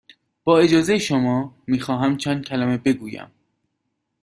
با 0.43 0.59
اجازه 0.59 0.97
شما، 0.99 1.55
می 1.67 1.79
خواهم 1.79 2.17
چند 2.17 2.45
کلمه 2.45 2.77
بگویم. 2.77 3.31